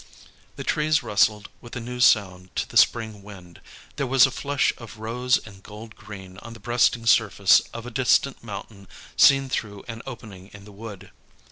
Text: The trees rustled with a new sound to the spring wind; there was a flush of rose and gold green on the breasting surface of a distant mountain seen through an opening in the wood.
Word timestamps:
The 0.55 0.63
trees 0.63 1.03
rustled 1.03 1.47
with 1.61 1.75
a 1.75 1.79
new 1.79 1.99
sound 1.99 2.55
to 2.55 2.67
the 2.67 2.75
spring 2.75 3.21
wind; 3.21 3.61
there 3.97 4.07
was 4.07 4.25
a 4.25 4.31
flush 4.31 4.73
of 4.79 4.97
rose 4.97 5.37
and 5.37 5.61
gold 5.61 5.95
green 5.95 6.39
on 6.39 6.53
the 6.53 6.59
breasting 6.59 7.05
surface 7.05 7.59
of 7.71 7.85
a 7.85 7.91
distant 7.91 8.43
mountain 8.43 8.87
seen 9.15 9.47
through 9.47 9.83
an 9.87 10.01
opening 10.07 10.49
in 10.55 10.65
the 10.65 10.71
wood. 10.71 11.11